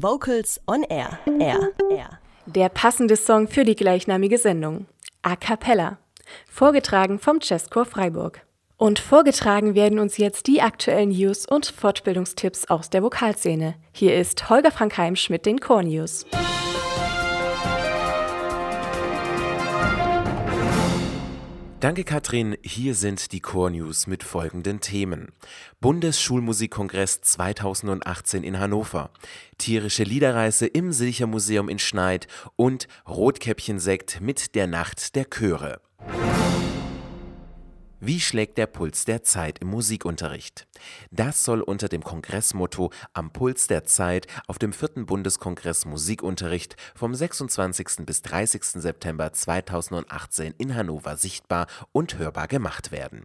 [0.00, 1.18] Vocals on Air.
[1.40, 1.70] Air.
[1.90, 2.20] Air.
[2.46, 4.86] Der passende Song für die gleichnamige Sendung.
[5.22, 5.98] A Cappella.
[6.48, 8.42] Vorgetragen vom Jazzchor Freiburg.
[8.76, 13.74] Und vorgetragen werden uns jetzt die aktuellen News und Fortbildungstipps aus der Vokalszene.
[13.92, 16.26] Hier ist Holger Frankheim mit den Core News.
[21.80, 22.56] Danke, Katrin.
[22.62, 25.28] Hier sind die Core News mit folgenden Themen.
[25.80, 29.10] Bundesschulmusikkongress 2018 in Hannover,
[29.58, 35.80] tierische Liederreise im Silchermuseum in Schneid und Rotkäppchensekt mit der Nacht der Chöre.
[38.00, 40.68] Wie schlägt der Puls der Zeit im Musikunterricht?
[41.10, 47.12] Das soll unter dem Kongressmotto Am Puls der Zeit auf dem vierten Bundeskongress Musikunterricht vom
[47.12, 48.06] 26.
[48.06, 48.62] bis 30.
[48.80, 53.24] September 2018 in Hannover sichtbar und hörbar gemacht werden.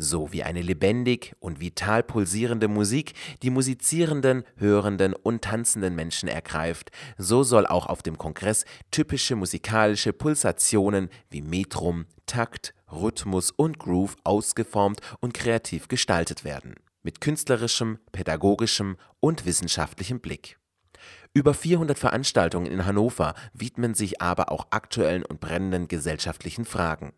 [0.00, 6.92] So wie eine lebendig und vital pulsierende Musik die musizierenden, hörenden und tanzenden Menschen ergreift,
[7.16, 14.14] so soll auch auf dem Kongress typische musikalische Pulsationen wie Metrum, Takt, Rhythmus und Groove
[14.22, 20.58] ausgeformt und kreativ gestaltet werden, mit künstlerischem, pädagogischem und wissenschaftlichem Blick.
[21.34, 27.12] Über 400 Veranstaltungen in Hannover widmen sich aber auch aktuellen und brennenden gesellschaftlichen Fragen.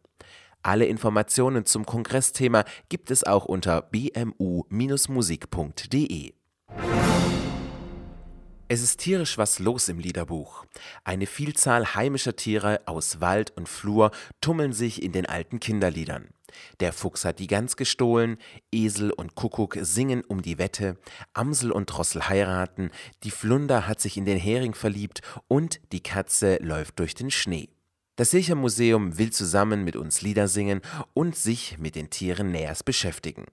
[0.62, 6.34] Alle Informationen zum Kongressthema gibt es auch unter bmu-musik.de.
[8.72, 10.64] Es ist tierisch was los im Liederbuch.
[11.02, 16.28] Eine Vielzahl heimischer Tiere aus Wald und Flur tummeln sich in den alten Kinderliedern.
[16.78, 18.38] Der Fuchs hat die Gans gestohlen,
[18.70, 20.98] Esel und Kuckuck singen um die Wette,
[21.32, 22.90] Amsel und Drossel heiraten,
[23.24, 27.70] die Flunder hat sich in den Hering verliebt und die Katze läuft durch den Schnee.
[28.20, 30.82] Das Silchermuseum will zusammen mit uns Lieder singen
[31.14, 33.46] und sich mit den Tieren näherst beschäftigen.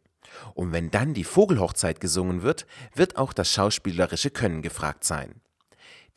[0.55, 5.35] Und wenn dann die Vogelhochzeit gesungen wird, wird auch das schauspielerische Können gefragt sein.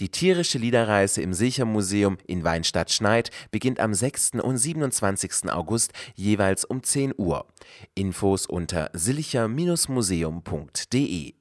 [0.01, 4.33] Die tierische Liederreise im Silchermuseum in Weinstadt-Schneid beginnt am 6.
[4.43, 5.49] und 27.
[5.49, 7.47] August jeweils um 10 Uhr.
[7.95, 11.35] Infos unter silcher-museum.de.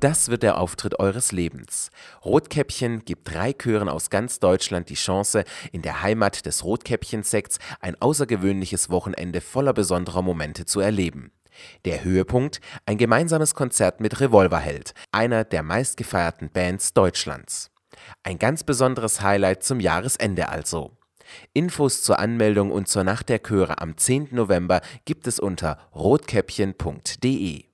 [0.00, 1.90] Das wird der Auftritt eures Lebens.
[2.24, 8.00] Rotkäppchen gibt drei Chören aus ganz Deutschland die Chance, in der Heimat des Rotkäppchensekts ein
[8.00, 11.32] außergewöhnliches Wochenende voller besonderer Momente zu erleben.
[11.84, 17.70] Der Höhepunkt: ein gemeinsames Konzert mit Revolverheld, einer der meistgefeierten Bands Deutschlands.
[18.22, 20.96] Ein ganz besonderes Highlight zum Jahresende also.
[21.52, 24.28] Infos zur Anmeldung und zur Nacht der Chöre am 10.
[24.30, 27.69] November gibt es unter rotkäppchen.de.